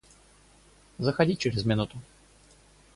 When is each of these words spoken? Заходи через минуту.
Заходи 0.97 1.35
через 1.35 1.63
минуту. 1.65 1.95